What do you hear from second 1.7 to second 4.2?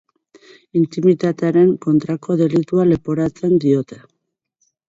kontrako delitua leporatzen diote.